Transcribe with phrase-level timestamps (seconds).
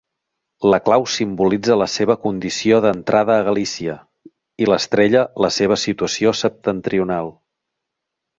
[0.73, 3.99] La clau simbolitza la seva condició d'entrada a Galícia,
[4.65, 7.31] i l'estrella la seva situació septentrional.